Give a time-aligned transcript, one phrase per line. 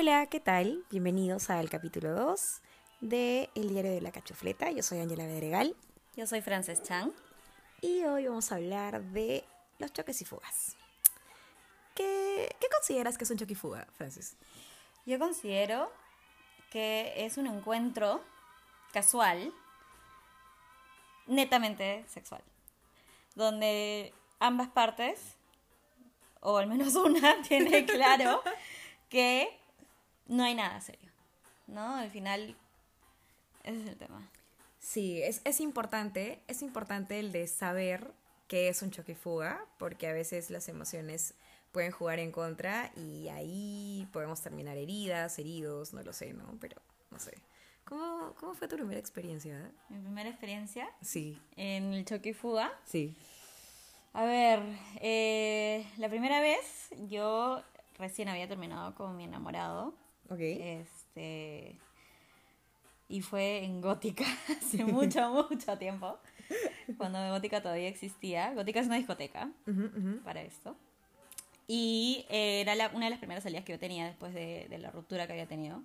[0.00, 0.84] Hola, ¿qué tal?
[0.90, 2.60] Bienvenidos al capítulo 2
[3.00, 4.70] de El diario de la cachufleta.
[4.70, 5.74] Yo soy Ángela Bedregal
[6.14, 7.10] Yo soy Frances Chang.
[7.80, 9.44] y hoy vamos a hablar de
[9.80, 10.76] los choques y fugas.
[11.96, 14.36] ¿Qué, qué consideras que es un choque y fuga, Francis?
[15.04, 15.90] Yo considero
[16.70, 18.22] que es un encuentro
[18.92, 19.52] casual,
[21.26, 22.44] netamente sexual,
[23.34, 25.34] donde ambas partes,
[26.38, 28.44] o al menos una, tiene claro
[29.08, 29.57] que
[30.28, 31.10] no hay nada serio,
[31.66, 31.96] ¿no?
[31.96, 32.56] Al final,
[33.64, 34.28] ese es el tema.
[34.78, 38.12] Sí, es, es importante, es importante el de saber
[38.46, 41.34] qué es un choque y fuga, porque a veces las emociones
[41.72, 46.56] pueden jugar en contra y ahí podemos terminar heridas, heridos, no lo sé, ¿no?
[46.60, 47.36] Pero, no sé.
[47.84, 49.70] ¿Cómo, cómo fue tu primera experiencia?
[49.88, 52.72] Mi primera experiencia Sí, en el choque y fuga.
[52.84, 53.14] sí.
[54.14, 54.60] A ver,
[55.00, 57.62] eh, la primera vez yo
[57.98, 59.94] recién había terminado con mi enamorado.
[60.30, 60.40] Ok.
[60.40, 61.76] Este.
[63.08, 64.24] Y fue en Gótica
[64.60, 66.18] hace mucho, mucho tiempo.
[66.96, 68.52] Cuando Gótica todavía existía.
[68.54, 69.50] Gótica es una discoteca
[70.24, 70.76] para esto.
[71.66, 74.90] Y era la- una de las primeras salidas que yo tenía después de, de la
[74.90, 75.82] ruptura que había tenido.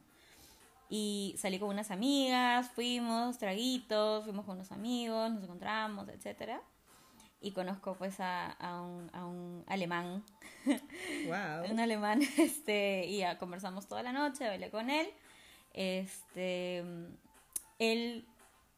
[0.89, 6.61] Y salí con unas amigas, fuimos, traguitos, fuimos con unos amigos, nos encontramos, etcétera.
[7.43, 10.23] Y conozco pues a, a un, a un alemán
[11.27, 11.69] Wow.
[11.71, 15.07] un alemán, este, y ya conversamos toda la noche, bailé con él.
[15.73, 16.83] Este,
[17.79, 18.25] él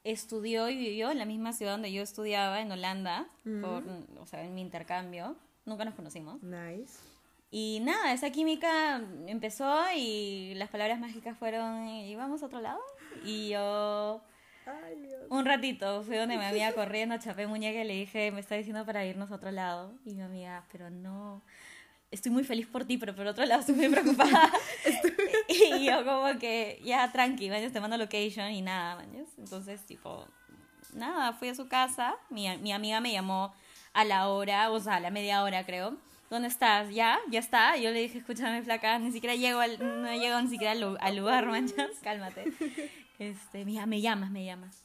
[0.03, 3.83] estudió y vivió en la misma ciudad donde yo estudiaba, en Holanda, por,
[4.19, 5.35] o sea, en mi intercambio.
[5.65, 6.41] Nunca nos conocimos.
[6.43, 6.99] Nice.
[7.51, 12.81] Y nada, esa química empezó y las palabras mágicas fueron, ¿y vamos a otro lado?
[13.23, 14.21] Y yo,
[14.65, 15.23] Ay, Dios.
[15.29, 18.85] un ratito, fui donde mi amiga corriendo, chapé muñeca y le dije, me está diciendo
[18.85, 19.93] para irnos a otro lado.
[20.05, 21.41] Y mi amiga, pero no,
[22.11, 24.51] estoy muy feliz por ti, pero por otro lado estoy muy preocupada.
[25.47, 29.27] y yo como que, ya, tranqui, mañas, te mando location y nada, mañas.
[29.37, 30.27] Entonces, tipo,
[30.93, 33.53] nada, fui a su casa, mi, mi amiga me llamó
[33.93, 35.97] a la hora, o sea, a la media hora creo.
[36.29, 36.89] ¿Dónde estás?
[36.89, 37.19] ¿Ya?
[37.29, 37.77] ¿Ya está?
[37.77, 41.45] Yo le dije, escúchame, flaca, ni siquiera llego al, no llego ni siquiera al lugar,
[41.45, 42.51] manchas, cálmate.
[43.19, 44.83] Este, me llamas, me llamas.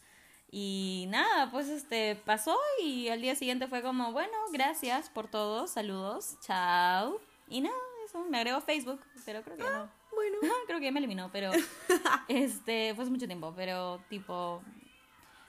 [0.52, 5.68] Y nada, pues este pasó y al día siguiente fue como, bueno, gracias por todo,
[5.68, 7.20] saludos, chao.
[7.48, 9.90] Y nada, eso, me agregó Facebook, pero creo que ya no.
[10.12, 10.38] Bueno.
[10.66, 11.52] creo que ya me eliminó, pero
[12.28, 14.60] este, fue hace mucho tiempo, pero tipo,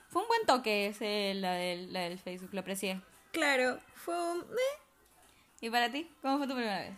[0.08, 3.00] fue un buen toque ese, la del, la del Facebook, lo aprecié.
[3.32, 4.40] Claro, fue un...
[4.40, 4.78] eh,
[5.60, 6.08] ¿Y para ti?
[6.22, 6.94] ¿Cómo fue tu primera vez?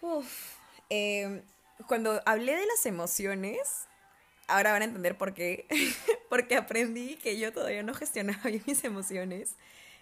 [0.00, 0.56] Uf,
[0.90, 1.42] eh,
[1.86, 3.87] cuando hablé de las emociones,
[4.48, 5.66] ahora van a entender por qué.
[6.28, 9.56] Porque aprendí que yo todavía no gestionaba bien mis emociones.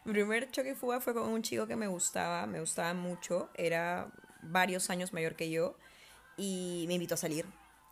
[0.05, 4.11] Mi primer choque fuga fue con un chico que me gustaba, me gustaba mucho, era
[4.43, 5.77] varios años mayor que yo
[6.37, 7.45] y me invitó a salir.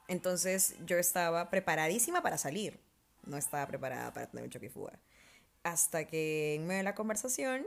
[0.07, 2.79] Entonces yo estaba preparadísima para salir,
[3.25, 4.99] no estaba preparada para tener un choque fuga.
[5.65, 7.67] Hasta que en medio de la conversación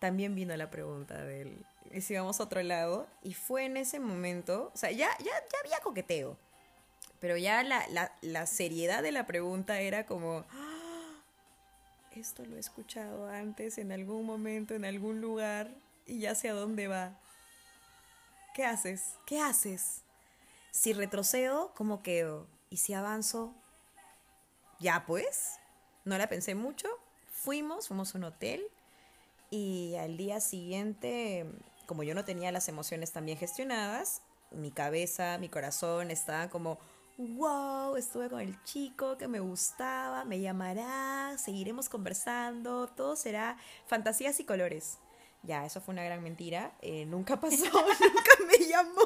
[0.00, 3.06] también vino la pregunta del ¿y si vamos a otro lado?
[3.22, 6.36] Y fue en ese momento, o sea, ya, ya, ya había coqueteo,
[7.20, 11.22] pero ya la, la, la seriedad de la pregunta era como, "Ah,
[12.12, 15.70] esto lo he escuchado antes en algún momento, en algún lugar,
[16.06, 17.18] y ya sé a dónde va.
[18.54, 19.14] ¿Qué haces?
[19.26, 20.02] ¿Qué haces?
[20.72, 22.46] Si retrocedo, ¿cómo quedo?
[22.70, 23.54] ¿Y si avanzo?
[24.80, 25.58] Ya pues,
[26.04, 26.88] no la pensé mucho.
[27.30, 28.66] Fuimos, fuimos a un hotel
[29.50, 31.46] y al día siguiente,
[31.86, 36.78] como yo no tenía las emociones tan bien gestionadas, mi cabeza, mi corazón estaban como,
[37.18, 43.56] wow, estuve con el chico que me gustaba, me llamará, seguiremos conversando, todo será
[43.86, 44.98] fantasías y colores.
[45.42, 46.72] Ya, eso fue una gran mentira.
[46.80, 49.02] eh, nunca pasó, nunca me llamó.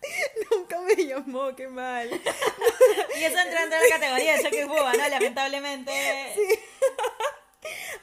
[0.52, 2.08] Nunca me llamó, qué mal.
[3.20, 5.08] Y eso entra dentro de la categoría de y fuga, ¿no?
[5.08, 5.92] Lamentablemente.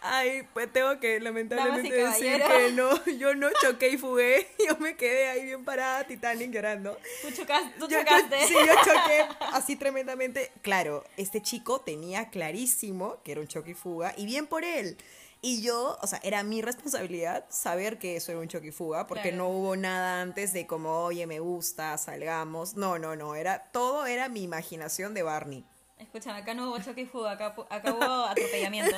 [0.07, 4.95] Ay, pues tengo que lamentablemente decir que no, yo no choqué y fugué, yo me
[4.95, 6.97] quedé ahí bien parada, Titanic llorando.
[7.21, 8.47] Tú, chocas- tú Yo- yo- chocaste.
[8.47, 10.51] sí, yo choqué así tremendamente.
[10.61, 14.97] Claro, este chico tenía clarísimo que era un choque y fuga, y bien por él.
[15.41, 19.05] Y yo, o sea, era mi responsabilidad saber que eso era un choque y fuga,
[19.05, 19.37] porque Claro.
[19.37, 22.75] no hubo nada antes de como, oye, me gusta, salgamos.
[22.75, 25.63] No, no, no, era, todo era mi imaginación de Barney.
[26.15, 28.95] Escúchame, acá no hubo choque y fuga, acá, acá hubo atropellamiento.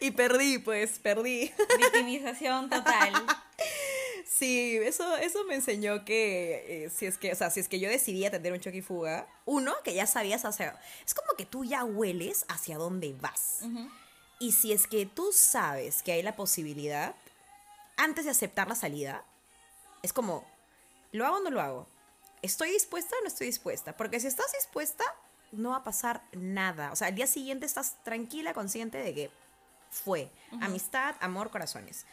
[0.00, 1.52] Y perdí, pues, perdí.
[1.78, 3.12] Victimización total.
[4.26, 7.78] Sí, eso, eso me enseñó que eh, si es que, o sea, si es que
[7.78, 10.76] yo decidía tener un choque y fuga, uno, que ya sabías hacia,
[11.06, 13.60] es como que tú ya hueles hacia dónde vas.
[14.40, 17.14] Y si es que tú sabes que hay la posibilidad,
[17.96, 19.24] antes de aceptar la salida,
[20.02, 20.44] es como,
[21.12, 21.86] ¿lo hago o no lo hago?
[22.42, 23.96] ¿estoy dispuesta o no estoy dispuesta?
[23.96, 25.04] Porque si estás dispuesta,
[25.56, 26.92] no va a pasar nada.
[26.92, 29.30] O sea, al día siguiente estás tranquila, consciente de que
[29.90, 30.30] fue.
[30.60, 32.06] Amistad, amor, corazones.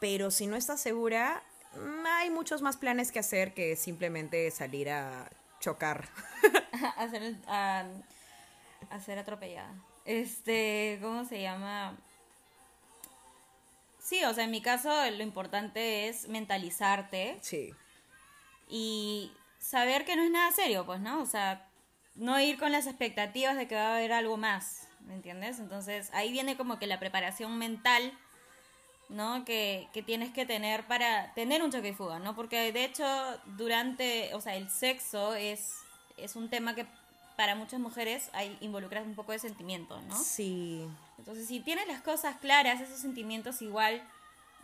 [0.00, 1.42] Pero si no estás segura,
[1.74, 5.30] mm, hay muchos más planes que hacer que simplemente salir a
[5.60, 6.08] chocar.
[6.96, 7.84] a ser, a,
[8.90, 9.72] a ser atropellada.
[10.04, 11.96] Este, ¿cómo se llama?
[14.00, 17.72] Sí, o sea, en mi caso lo importante es mentalizarte Sí.
[18.68, 21.22] y saber que no es nada serio, pues, ¿no?
[21.22, 21.66] O sea,
[22.14, 25.58] no ir con las expectativas de que va a haber algo más, ¿me entiendes?
[25.58, 28.12] Entonces, ahí viene como que la preparación mental,
[29.08, 29.44] ¿no?
[29.44, 32.34] Que, que tienes que tener para tener un choque y fuga, ¿no?
[32.34, 33.04] Porque de hecho,
[33.56, 35.80] durante, o sea, el sexo es,
[36.16, 36.86] es un tema que
[37.36, 40.16] para muchas mujeres hay involucra un poco de sentimiento, ¿no?
[40.16, 40.86] Sí.
[41.18, 44.02] Entonces, si tienes las cosas claras, esos sentimientos igual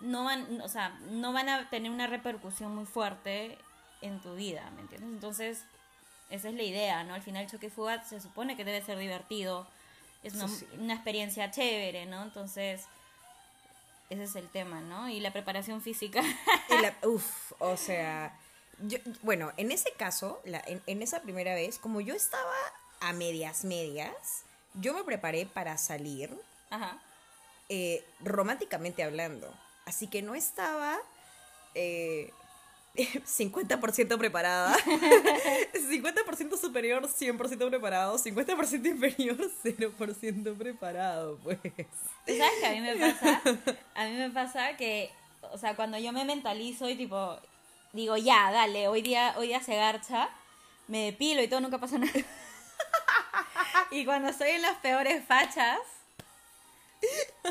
[0.01, 3.59] no van, o sea, no van a tener una repercusión muy fuerte
[4.03, 5.11] en tu vida, ¿me entiendes?
[5.11, 5.65] Entonces,
[6.31, 7.15] esa es la idea, ¿no?
[7.15, 9.67] Al final, choque y fuga se supone que debe ser divertido,
[10.23, 10.67] es una, Sí, sí.
[10.79, 12.23] una experiencia chévere, ¿no?
[12.23, 12.83] Entonces,
[14.11, 15.09] ese es el tema, ¿no?
[15.09, 16.21] Y la preparación física.
[16.69, 18.37] Y la- uf, o sea,
[18.81, 22.55] yo, bueno, en ese caso, la- en, en esa primera vez, como yo estaba
[23.01, 24.45] a medias medias,
[24.75, 26.31] yo me preparé para salir
[26.71, 26.99] Ajá.
[27.69, 29.53] eh, románticamente hablando.
[29.87, 30.99] Así que no estaba
[31.75, 32.33] eh,
[32.97, 34.77] 50% preparada,
[35.75, 41.59] 50% superior, 100% preparado, 50% inferior, 0% preparado, pues.
[41.63, 43.43] ¿Tú ¿Sabes que a mí me pasa?
[43.95, 45.11] A mí me pasa que,
[45.53, 47.39] o sea, cuando yo me mentalizo y tipo,
[47.93, 50.29] digo, ya, dale, hoy día, hoy día se garcha,
[50.89, 52.13] me depilo y todo, nunca pasa nada.
[53.93, 55.79] Y cuando estoy en las peores fachas,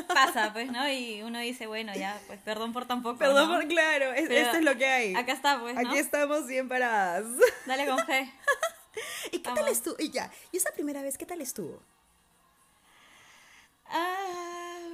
[0.08, 0.88] pasa, pues, ¿no?
[0.88, 3.18] Y uno dice, bueno, ya, pues, perdón por tampoco.
[3.18, 3.54] Perdón ¿no?
[3.56, 5.14] por claro, es- esto es lo que hay.
[5.14, 5.80] Acá está, pues, ¿no?
[5.88, 7.24] Aquí estamos bien paradas.
[7.66, 8.32] Dale con fe.
[9.32, 9.96] ¿Y qué tal estuvo?
[9.98, 11.80] Y ya, ¿y esa primera vez qué tal estuvo?
[13.86, 14.88] Ah,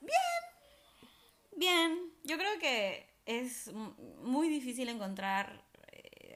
[0.00, 0.42] bien.
[1.56, 2.12] Bien.
[2.24, 3.70] Yo creo que es
[4.22, 5.62] muy difícil encontrar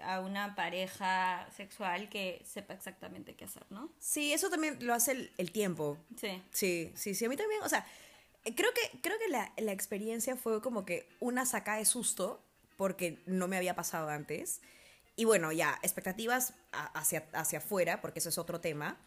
[0.07, 3.91] a una pareja sexual que sepa exactamente qué hacer, ¿no?
[3.99, 5.99] Sí, eso también lo hace el, el tiempo.
[6.21, 6.43] Sí.
[6.53, 7.87] Sí, sí, sí, a mí también, o sea,
[8.55, 12.41] creo que, creo que la, la experiencia fue como que una saca de susto,
[12.77, 14.61] porque no me había pasado antes.
[15.17, 18.99] Y bueno, ya, expectativas hacia, hacia afuera, porque eso es otro tema.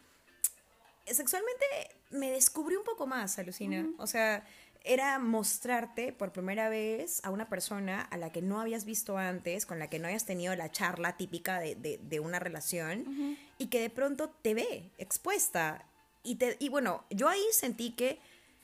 [1.05, 1.65] Sexualmente
[2.09, 3.87] me descubrí un poco más, alucina.
[3.97, 4.45] O sea,
[4.83, 9.65] era mostrarte por primera vez a una persona a la que no habías visto antes,
[9.65, 13.67] con la que no hayas tenido la charla típica de, de- de una relación, y
[13.67, 15.85] que de pronto te ve expuesta.
[16.23, 18.19] Y, te, y bueno, yo ahí sentí que,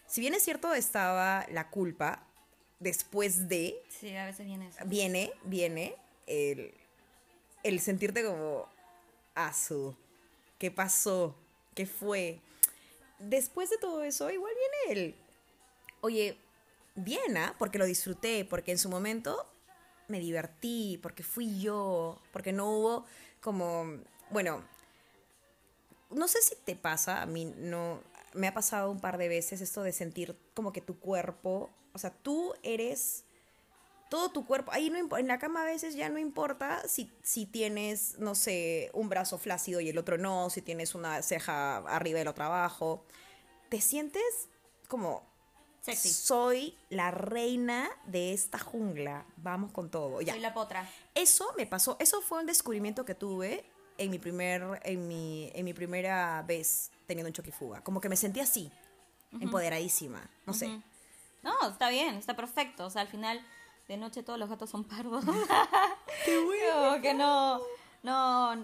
[0.07, 2.25] si bien es cierto, estaba la culpa,
[2.79, 4.79] después de, Sí, a veces viene eso.
[4.85, 5.95] viene, viene
[6.27, 6.73] el,
[7.63, 8.67] el sentirte como,
[9.35, 9.95] asu,
[10.57, 11.35] ¿qué pasó?
[11.73, 12.39] ¿Qué fue?
[13.19, 14.53] Después de todo eso, igual
[14.87, 15.15] viene el,
[16.05, 16.37] oye,
[16.95, 17.55] bien, ¿ah?
[17.57, 19.45] Porque lo disfruté, porque en su momento
[20.07, 23.05] me divertí, porque fui yo, porque no hubo
[23.41, 23.85] como,
[24.29, 24.63] bueno,
[26.11, 28.01] no sé si te pasa, a mí no,
[28.33, 31.97] me ha pasado un par de veces esto de sentir como que tu cuerpo, o
[31.97, 33.23] sea, tú eres
[34.09, 37.47] todo tu cuerpo, ahí no en la cama a veces ya no importa si, si
[37.47, 42.19] tienes, no sé, un brazo flácido y el otro no, si tienes una ceja arriba
[42.19, 43.03] y el otro abajo,
[43.69, 44.21] te sientes
[44.87, 45.34] como
[45.85, 46.09] Sexy.
[46.09, 50.33] soy la reina de esta jungla, vamos con todo, ya.
[50.33, 50.89] Soy la potra.
[51.13, 53.63] Eso me pasó, eso fue un descubrimiento que tuve
[53.99, 57.81] en mi primer, en mi, en mi primera vez teniendo un choque fuga.
[57.81, 58.71] Como que me sentí así,
[59.39, 60.81] empoderadísima, no sé.
[61.43, 62.85] No, está bien, está perfecto.
[62.85, 63.39] O sea, al final,
[63.87, 65.23] de noche todos los gatos son pardos.
[66.25, 66.35] Qué
[66.73, 67.61] Como que no,
[68.01, 68.55] no,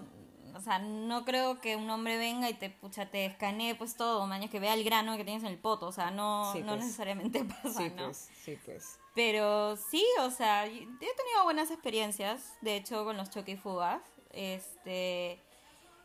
[0.54, 4.26] o sea, no creo que un hombre venga y te, pucha, te escanee pues todo,
[4.26, 6.68] mañana que vea el grano que tienes en el poto, o sea, no, Sí, no
[6.74, 6.80] pues.
[6.80, 8.04] necesariamente pasa, Sí, ¿no?
[8.06, 8.98] pues, sí, pues.
[9.14, 13.56] Pero sí, o sea, y- he tenido buenas experiencias, de hecho, con los choque y
[13.56, 14.00] fugas.
[14.30, 15.40] Este,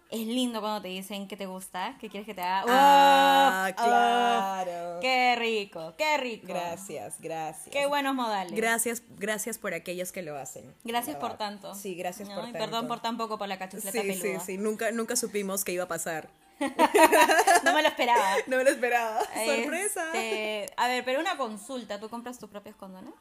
[0.10, 2.66] es lindo cuando te dicen que te gusta, que quieres que te haga.
[2.70, 3.76] Ah, ¡Uf!
[3.76, 5.00] claro.
[5.02, 5.94] ¡Qué rico!
[5.98, 6.48] ¡Qué rico!
[6.48, 7.70] Gracias, gracias.
[7.70, 8.54] ¡Qué buenos modales!
[8.56, 10.74] Gracias, gracias por aquellos que lo hacen.
[10.84, 11.76] Gracias por tanto.
[11.76, 12.36] Sí, gracias ¿no?
[12.36, 12.60] por Y tanto.
[12.66, 14.40] perdón por tan poco por la cachufleta Sí, sí, peluda.
[14.40, 14.58] sí.
[14.58, 16.30] Nunca, nunca supimos que iba a pasar.
[17.64, 18.36] No me lo esperaba.
[18.48, 19.20] No me lo esperaba.
[19.22, 20.06] ¡Sorpresa!
[20.14, 23.14] Este, a ver, pero una consulta, ¿tú compras tus propios condones?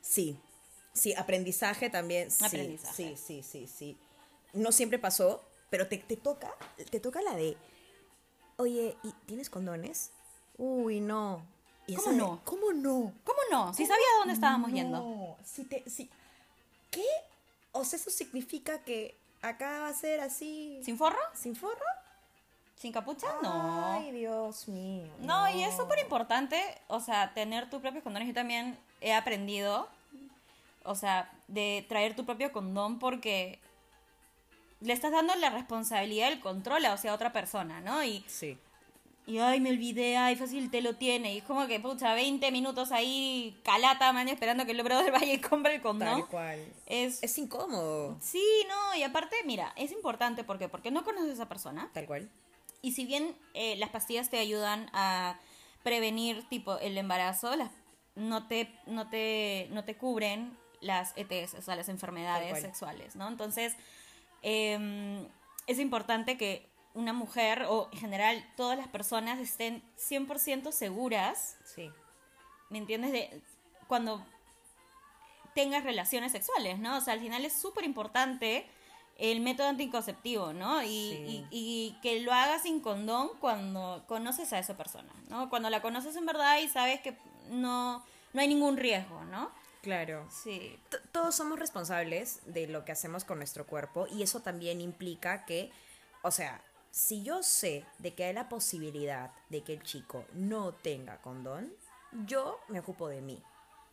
[0.00, 0.36] Sí,
[0.92, 2.30] sí, aprendizaje también.
[2.30, 2.94] Sí, Aprendizaje.
[2.94, 3.98] Sí, sí, sí, sí.
[4.52, 5.42] No siempre pasó,
[5.74, 6.54] pero te, te toca,
[6.88, 7.56] te toca la de,
[8.58, 10.12] oye, ¿y tienes condones?
[10.56, 11.44] Uy, no.
[11.88, 12.40] Y ¿Cómo de, no?
[12.44, 13.12] ¿Cómo no?
[13.24, 13.74] ¿Cómo no?
[13.74, 15.36] Si sabías dónde estábamos No, yendo.
[15.42, 16.08] Si te, si,
[16.92, 17.02] ¿Qué?
[17.72, 20.80] O sea, eso significa que acá va a ser así.
[20.84, 21.18] ¿Sin forro?
[21.34, 21.84] ¿Sin forro?
[22.76, 23.26] ¿Sin capucha?
[23.42, 23.94] No.
[23.94, 25.10] Ay, Dios mío.
[25.22, 28.28] No, y es súper importante, o sea, tener tus propios condones.
[28.28, 29.88] Yo también he aprendido,
[30.84, 33.58] o sea, de traer tu propio condón porque
[34.84, 38.04] le estás dando la responsabilidad del control a, o sea, a otra persona, ¿no?
[38.04, 38.58] Y, Sí.
[39.26, 41.34] y ay, me olvidé, ay, fácil te lo tiene.
[41.34, 45.32] Y es como que, pucha, 20 minutos ahí, calata, man, esperando que el brother vaya
[45.32, 46.20] y compre el condón.
[46.20, 46.72] Tal cual.
[46.86, 48.16] Es, Es incómodo.
[48.20, 51.90] Sí, no, y aparte, mira, es importante porque porque no conoces a esa persona.
[51.94, 52.28] Tal cual.
[52.82, 55.38] Y si bien eh, las pastillas te ayudan a
[55.82, 57.70] prevenir tipo el embarazo, las,
[58.14, 63.26] no te no te no te cubren las ETS, o sea, las enfermedades sexuales, ¿no?
[63.28, 63.74] Entonces,
[64.44, 65.26] em,
[65.66, 71.90] es importante que una mujer o en general todas las personas estén 100% seguras, Sí.
[72.70, 73.10] ¿me entiendes?
[73.12, 73.42] De
[73.88, 74.24] cuando
[75.54, 76.96] tengas relaciones sexuales, ¿no?
[76.98, 78.66] O sea, al final es súper importante
[79.16, 80.82] el método anticonceptivo, ¿no?
[80.82, 81.46] Y, Sí.
[81.50, 85.48] y- y que lo hagas sin condón cuando conoces a esa persona, ¿no?
[85.48, 87.16] Cuando la conoces en verdad y sabes que
[87.50, 89.50] no, no hay ningún riesgo, ¿no?
[89.84, 90.26] Claro.
[90.30, 90.80] Sí.
[90.88, 95.44] T- Todos somos responsables de lo que hacemos con nuestro cuerpo y eso también implica
[95.44, 95.70] que,
[96.22, 96.60] o sea,
[96.90, 101.72] si yo sé de que hay la posibilidad de que el chico no tenga condón,
[102.26, 103.42] yo me ocupo de mí.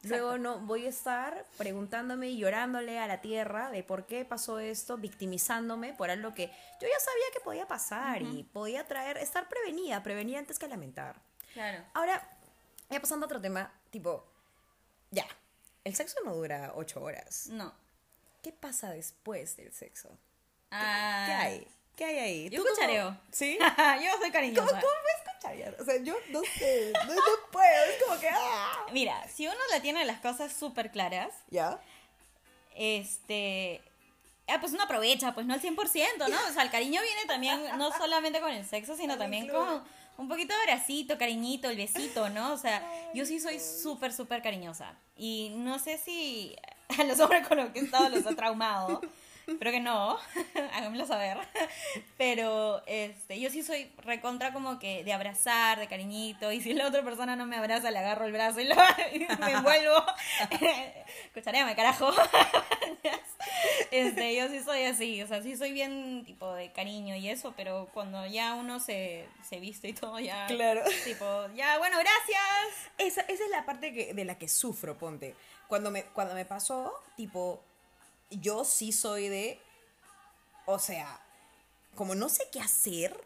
[0.03, 4.57] Luego no voy a estar preguntándome y llorándole a la tierra de por qué pasó
[4.57, 9.48] esto, victimizándome por algo que yo ya sabía que podía pasar y podía traer, estar
[9.48, 11.21] prevenida, prevenir antes que lamentar.
[11.53, 11.83] Claro.
[11.93, 12.27] Ahora,
[12.89, 14.25] ya pasando a otro tema, tipo,
[15.91, 17.48] el sexo no dura ocho horas.
[17.48, 17.74] No.
[18.41, 20.10] ¿Qué pasa después del sexo?
[20.71, 21.67] Ah, ¿Qué hay?
[21.95, 22.50] ¿Qué hay ahí?
[22.50, 23.17] Yo ¿Tú cómo- cuchareo.
[23.31, 23.60] ¿Sí?
[24.03, 24.65] Yo soy cariñosa.
[24.65, 25.75] ¿Cómo, cómo ves cucharear?
[25.79, 27.21] O sea, yo no sé, no, no
[27.51, 28.86] puedo, es como que, ¡ah!
[28.91, 31.79] Mira, si uno la tiene las cosas súper claras, ¿Ya?
[32.75, 33.81] este
[34.48, 35.75] ah, pues uno aprovecha, pues no al 100%,
[36.29, 36.38] ¿no?
[36.50, 39.83] O sea, el cariño viene también no solamente con el sexo, sino también con
[40.21, 42.53] un poquito de abracito, cariñito, el besito, ¿no?
[42.53, 44.93] O sea, yo sí soy súper, súper cariñosa.
[45.17, 46.55] Y no sé si
[46.99, 49.01] a los hombres con los que he estado los ha traumado.
[49.51, 50.17] Espero que no,
[50.74, 51.38] háganmelo saber.
[52.17, 56.51] Pero este, yo sí soy recontra como que de abrazar, de cariñito.
[56.51, 58.75] Y si la otra persona no me abraza, le agarro el brazo y, lo,
[59.13, 60.03] y me envuelvo.
[61.25, 62.12] Escucharéame, carajo.
[63.91, 67.53] Este, yo sí soy así, o sea, sí soy bien tipo de cariño y eso,
[67.58, 70.48] pero cuando ya uno se, se viste y todo, ya.
[70.48, 70.81] Claro.
[71.03, 72.91] Tipo, ya, bueno, gracias.
[72.98, 75.36] Esa, esa es la parte que, de la que sufro, ponte.
[75.67, 77.62] Cuando me, cuando me pasó, tipo,
[78.31, 79.59] yo sí soy de,
[80.65, 81.21] o sea,
[81.95, 83.19] como no sé qué hacer,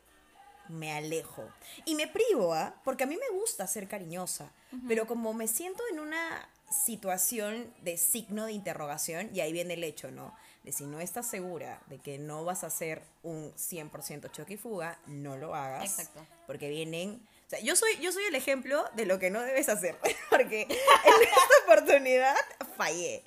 [0.67, 1.47] me alejo.
[1.85, 2.75] Y me privo, ¿ah?
[2.83, 4.51] Porque a mí me gusta ser cariñosa,
[4.87, 9.83] pero como me siento en una situación de signo de interrogación, y ahí viene el
[9.83, 10.35] hecho, ¿no?
[10.63, 14.57] De si no estás segura de que no vas a hacer un 100% choque y
[14.57, 15.83] fuga, no lo hagas.
[15.83, 16.25] Exacto.
[16.47, 17.21] Porque vienen...
[17.45, 19.95] O sea, yo soy, yo soy el ejemplo de lo que no debes hacer,
[20.31, 22.35] porque en esta oportunidad
[22.75, 23.23] fallé.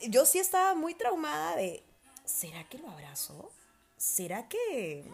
[0.00, 1.82] Yo sí estaba muy traumada de,
[2.24, 3.50] ¿será que lo abrazo?
[3.96, 5.04] ¿Será que...?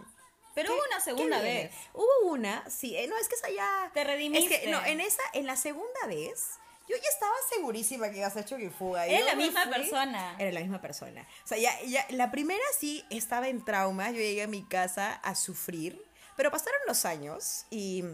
[0.54, 1.72] Pero ¿Qué- hubo una segunda vez.
[1.94, 3.90] Hubo una, sí, eh, no, es que esa ya...
[3.94, 4.54] Te redimiste.
[4.54, 6.50] Es que, no, en esa, en la segunda vez,
[6.88, 9.08] yo ya estaba segurísima que iba a ser choque y fuga.
[9.08, 10.36] y Era la misma fui- persona.
[10.38, 11.26] Era la misma persona.
[11.44, 15.14] O sea, ya, ya, la primera sí estaba en trauma, yo llegué a mi casa
[15.22, 16.04] a sufrir,
[16.36, 18.04] pero pasaron los años y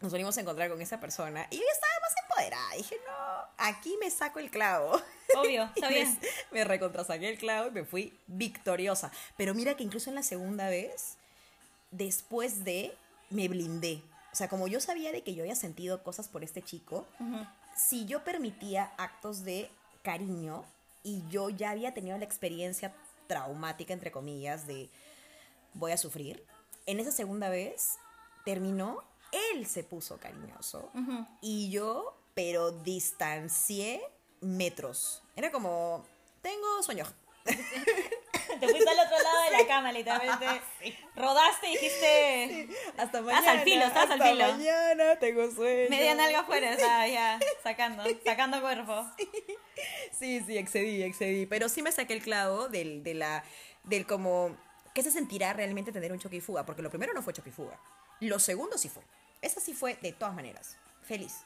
[0.00, 2.76] nos volvimos a encontrar con esa persona y yo ya estaba más empoderada.
[2.76, 5.02] Dije, no, aquí me saco el clavo.
[5.36, 6.18] Obvio, está me-.
[6.50, 9.10] Me recontrasaqué el clavo y me fui victoriosa.
[9.36, 11.16] Pero mira que incluso en la segunda vez,
[11.90, 12.94] después de,
[13.30, 14.02] me blindé.
[14.32, 17.06] O sea, como yo sabía de que yo había sentido cosas por este chico,
[17.76, 19.70] si yo permitía actos de
[20.02, 20.64] cariño
[21.04, 22.92] y yo ya había tenido la experiencia
[23.28, 24.90] traumática, entre comillas, de
[25.74, 26.44] voy a sufrir,
[26.86, 27.96] en esa segunda vez
[28.44, 29.02] terminó,
[29.52, 30.90] él se puso cariñoso
[31.40, 34.02] y yo, pero distancié
[34.44, 35.22] metros.
[35.36, 36.04] Era como,
[36.42, 37.04] tengo sueño.
[37.44, 40.62] Te fuiste al otro lado de la cama, literalmente.
[41.16, 42.68] Rodaste y dijiste.
[42.96, 43.50] Hasta Estás mañana.
[43.52, 44.46] al filo, estás al hasta filo.
[44.48, 45.90] mañana, tengo sueño.
[45.90, 49.04] Media nalga afuera, o sea, ya, sacando, sacando cuerpo.
[50.12, 51.46] Sí, sí, excedí, excedí.
[51.46, 53.44] Pero sí me saqué el clavo del, de la,
[53.82, 54.56] del como,
[54.94, 56.64] ¿qué se sentirá realmente tener un choque y fuga?
[56.64, 57.78] Porque lo primero no fue choque y fuga.
[58.20, 59.02] Lo segundo sí fue.
[59.42, 60.76] Esa sí fue de todas maneras.
[61.02, 61.40] Feliz.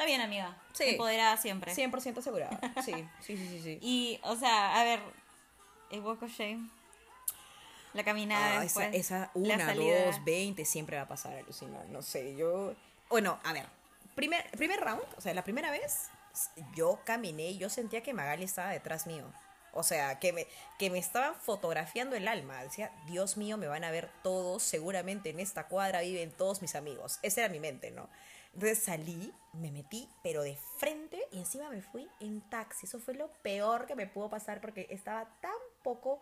[0.00, 0.56] Está bien, amiga.
[0.72, 0.84] Sí.
[0.92, 1.74] Empoderada siempre.
[1.74, 2.58] 100% asegurada.
[2.82, 3.62] Sí, sí, sí, sí.
[3.62, 3.78] sí.
[3.82, 4.98] Y, o sea, a ver,
[5.90, 6.70] el walk of shame.
[7.92, 8.88] La caminada Ah, después.
[8.94, 11.84] esa, esa una, dos, veinte siempre va a pasar, alucinar.
[11.90, 12.72] No sé, yo.
[13.10, 13.66] Bueno, a ver.
[14.14, 16.08] Primer, primer round, o sea, la primera vez,
[16.74, 19.30] yo caminé y yo sentía que Magali estaba detrás mío.
[19.74, 20.46] O sea, que me,
[20.78, 22.62] que me estaban fotografiando el alma.
[22.62, 24.62] Decía, Dios mío, me van a ver todos.
[24.62, 27.18] Seguramente en esta cuadra viven todos mis amigos.
[27.20, 28.08] Esa era mi mente, ¿no?
[28.52, 32.86] Entonces salí, me metí, pero de frente y encima me fui en taxi.
[32.86, 35.52] Eso fue lo peor que me pudo pasar porque estaba tan
[35.82, 36.20] poco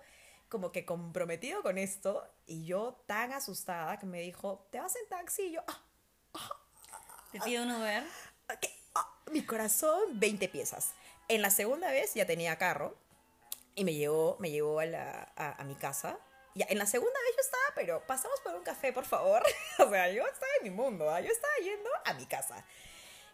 [0.48, 5.08] como que comprometido con esto y yo tan asustada que me dijo, ¿te vas en
[5.08, 5.42] taxi?
[5.42, 5.82] Y yo, ah,
[7.32, 8.04] ¿Te pido un Uber?
[8.60, 8.70] ¿qué?
[8.94, 10.92] Ah, mi corazón, 20 piezas.
[11.28, 12.96] En la segunda vez ya tenía carro
[13.74, 16.18] y me llevó, me llevó a, la, a, a mi casa.
[16.58, 19.44] Ya, en la segunda vez yo estaba, pero pasamos por un café, por favor.
[19.78, 21.20] o sea, yo estaba en mi mundo, ¿ah?
[21.20, 22.64] yo estaba yendo a mi casa.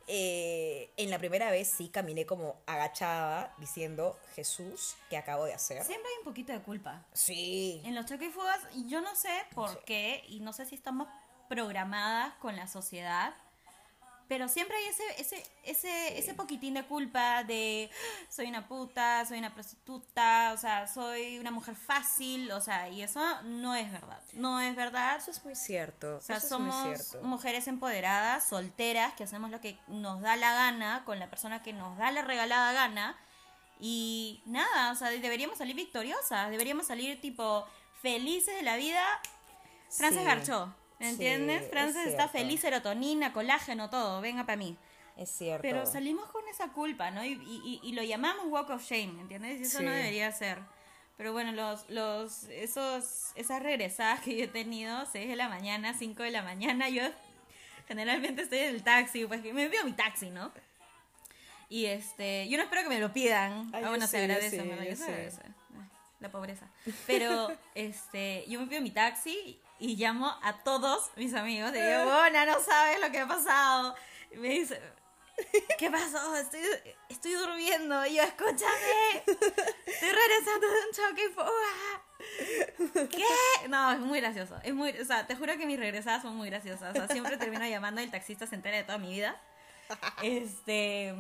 [0.07, 5.83] Eh, en la primera vez sí caminé como agachada diciendo, Jesús, ¿qué acabo de hacer?
[5.85, 7.07] Siempre hay un poquito de culpa.
[7.15, 7.81] Sí.
[7.87, 11.09] En los choques y fugas, yo no sé por qué, y no sé si estamos
[11.49, 13.35] programadas con la sociedad,
[14.29, 19.25] pero siempre hay ese, ese, ese, ese poquitín de culpa de "Ah, soy una puta,
[19.27, 23.91] soy una prostituta, o sea, soy una mujer fácil, o sea, y eso no es
[23.93, 24.21] verdad.
[24.33, 25.17] No es verdad.
[25.17, 26.17] Eso es muy cierto.
[26.17, 27.27] O sea, eso es muy somos cierto.
[27.27, 31.73] mujeres empoderadas, solteras, que hacemos lo que nos da la gana con la persona que
[31.73, 33.17] nos da la regalada gana.
[33.81, 37.67] Y nada, o sea, deberíamos salir victoriosas, deberíamos salir tipo
[38.01, 39.03] felices de la vida.
[39.91, 40.27] Frances Sí.
[40.27, 41.63] Garchó, ¿me Sí, entiendes?
[41.63, 42.39] es Frances está cierto.
[42.39, 44.77] feliz, serotonina, colágeno, todo, venga para mí.
[45.17, 45.63] Es cierto.
[45.63, 47.25] Pero salimos con esa culpa, ¿no?
[47.25, 49.61] Y, y- y- lo llamamos walk of shame, ¿entiendes?
[49.61, 49.85] Y eso Sí.
[49.85, 50.59] no debería ser.
[51.17, 55.95] Pero bueno, los, los, esos, esas regresadas que yo he tenido, 6 de la mañana,
[55.95, 57.03] 5 de la mañana, yo
[57.89, 60.51] generalmente estoy en el taxi, pues me pido mi taxi, ¿no?
[61.69, 63.71] Y este, yo no espero que me lo pidan.
[63.73, 65.41] Ay, ah, bueno, se sí, agradece, sí, sí.
[65.47, 65.51] Ay,
[66.21, 66.67] La pobreza.
[67.07, 71.73] Pero este, yo me pido mi taxi y llamo a todos mis amigos.
[71.73, 73.95] De digo, Bona, no sabes lo que ha pasado.
[74.33, 74.81] Y me dice,
[75.79, 76.37] ¿qué pasó?
[76.37, 76.61] Estoy,
[77.09, 78.05] estoy durmiendo.
[78.07, 79.23] Y yo, escúchame.
[79.27, 83.09] Estoy regresando de un choque y fuga.
[83.09, 83.69] ¿Qué?
[83.69, 84.59] No, es muy gracioso.
[84.63, 86.91] Es muy, o sea, te juro que mis regresadas son muy graciosas.
[86.91, 89.41] O sea, siempre termino llamando y el taxista se entera de toda mi vida.
[90.23, 91.15] Este.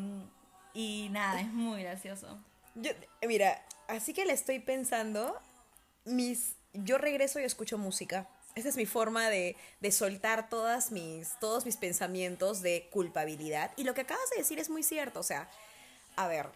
[0.73, 2.38] Y nada, es muy gracioso.
[2.75, 2.90] Yo,
[3.27, 5.40] mira, así que le estoy pensando,
[6.05, 8.29] mis, yo regreso y escucho música.
[8.55, 13.73] Esa es mi forma de, de soltar todas mis, todos mis pensamientos de culpabilidad.
[13.77, 15.21] Y lo que acabas de decir es muy cierto.
[15.21, 15.51] O sea,
[16.17, 16.49] a ver,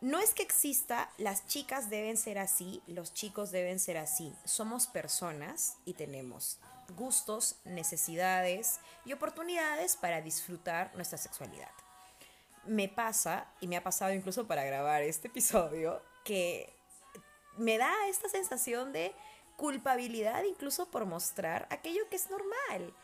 [0.00, 4.32] no es que exista, las chicas deben ser así, los chicos deben ser así.
[4.44, 6.58] Somos personas y tenemos
[6.96, 11.70] gustos, necesidades y oportunidades para disfrutar nuestra sexualidad
[12.66, 16.72] me pasa, y me ha pasado incluso para grabar este episodio, que
[17.56, 19.14] me da esta sensación de
[19.56, 22.94] culpabilidad incluso por mostrar aquello que es normal.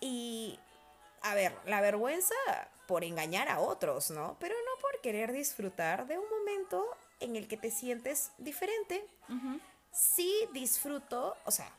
[0.00, 0.58] Y,
[1.22, 2.34] a ver, la vergüenza
[2.86, 4.36] por engañar a otros, ¿no?
[4.38, 6.86] Pero no por querer disfrutar de un momento
[7.20, 9.06] en el que te sientes diferente.
[9.90, 11.70] Sí disfruto, o sea,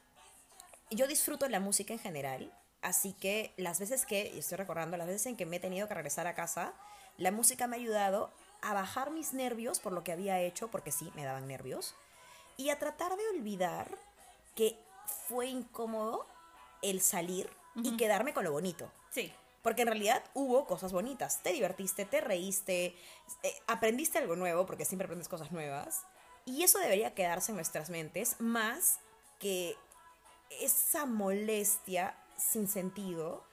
[0.90, 2.52] yo disfruto la música en general,
[2.82, 5.88] así que las veces que, y estoy recordando, las veces en que me he tenido
[5.88, 6.74] que regresar a casa,
[7.18, 10.92] la música me ha ayudado a bajar mis nervios por lo que había hecho, porque
[10.92, 11.96] sí, me daban nervios,
[12.58, 13.88] y a tratar de olvidar
[14.56, 14.78] que
[15.28, 16.26] fue incómodo
[16.82, 18.92] el salir y quedarme con lo bonito.
[19.12, 19.32] Sí.
[19.62, 21.42] Porque en realidad hubo cosas bonitas.
[21.44, 22.96] Te divertiste, te reíste,
[23.44, 26.04] eh, aprendiste algo nuevo, porque siempre aprendes cosas nuevas.
[26.46, 29.00] Y eso debería quedarse en nuestras mentes, más
[29.40, 29.76] que
[30.62, 33.44] esa molestia sin sentido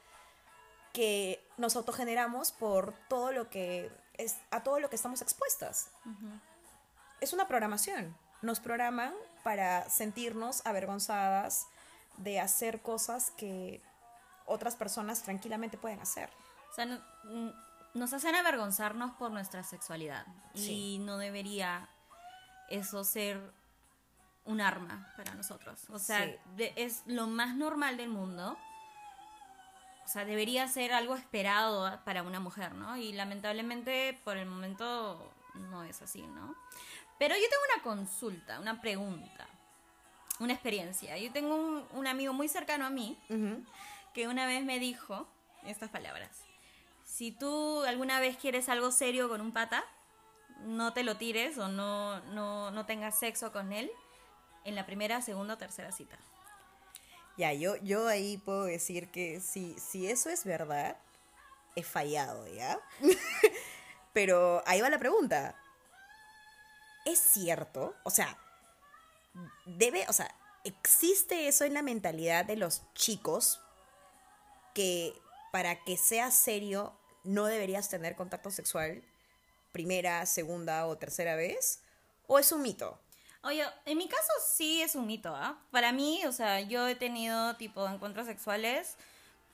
[0.92, 5.90] que nos autogeneramos por todo lo que es, a todo lo que estamos expuestas.
[7.20, 8.16] Es una programación.
[8.44, 11.66] Nos programan para sentirnos avergonzadas
[12.18, 13.80] de hacer cosas que
[14.44, 16.28] otras personas tranquilamente pueden hacer.
[16.70, 17.00] O sea, no-
[17.94, 20.26] nos hacen avergonzarnos por nuestra sexualidad.
[20.54, 20.96] Sí.
[20.96, 21.88] Y no debería
[22.68, 23.40] eso ser
[24.44, 25.80] un arma para nosotros.
[25.88, 26.36] O sea, Sí.
[26.56, 28.58] de- es lo más normal del mundo.
[30.04, 32.94] O sea, debería ser algo esperado para una mujer, ¿no?
[32.98, 36.54] Y lamentablemente por el momento no es así, ¿no?
[37.18, 39.46] Pero yo tengo una consulta, una pregunta,
[40.40, 41.16] una experiencia.
[41.18, 43.18] Yo tengo un, un amigo muy cercano a mí
[44.12, 45.26] que una vez me dijo
[45.64, 46.30] estas palabras.
[47.04, 49.84] Si tú alguna vez quieres algo serio con un pata,
[50.60, 53.90] no te lo tires o no, no, no tengas sexo con él
[54.64, 56.16] en la primera, segunda o tercera cita.
[57.36, 60.96] Ya, yo, yo ahí puedo decir que si, si eso es verdad,
[61.74, 62.80] he fallado, ¿ya?
[64.12, 65.56] Pero ahí va la pregunta.
[67.04, 67.94] ¿Es cierto?
[68.02, 68.38] O sea,
[69.66, 73.60] debe, o sea, ¿existe eso en la mentalidad de los chicos
[74.74, 75.14] que
[75.52, 79.02] para que sea serio no deberías tener contacto sexual
[79.72, 81.80] primera, segunda o tercera vez?
[82.26, 82.98] ¿O es un mito?
[83.42, 85.60] Oye, en mi caso sí es un mito, ¿ah?
[85.70, 88.96] Para mí, o sea, yo he tenido tipo encuentros sexuales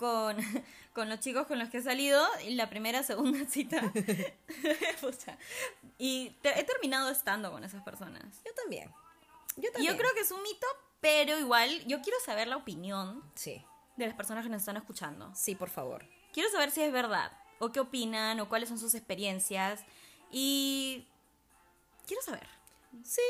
[0.00, 0.36] con,
[0.94, 3.92] con los chicos con los que he salido, y la primera, segunda cita.
[5.00, 5.36] Pucha.
[5.98, 8.24] y te- he terminado estando con esas personas.
[8.44, 8.90] Yo también.
[9.56, 9.92] Yo también.
[9.92, 10.66] yo creo que es un mito,
[11.00, 13.62] pero igual yo quiero saber la opinión Sí,
[13.96, 15.30] de las personas que nos están escuchando.
[15.34, 16.04] sí, por favor.
[16.32, 19.80] Quiero saber si es verdad, o qué opinan, o cuáles son sus experiencias.
[20.30, 21.04] Y
[22.06, 22.46] quiero saber.
[23.04, 23.20] Sí.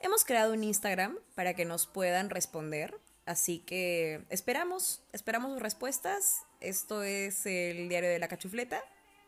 [0.00, 2.98] Hemos creado un Instagram para que nos puedan responder.
[3.24, 6.42] Así que esperamos, esperamos sus respuestas.
[6.60, 8.82] Esto es el diario de la cachufleta.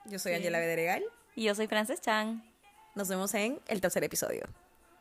[0.07, 0.37] Yo soy Sí.
[0.37, 1.05] Angela Bederegal.
[1.37, 2.45] Y yo soy Frances Chan.
[2.95, 4.47] Nos vemos en el tercer episodio.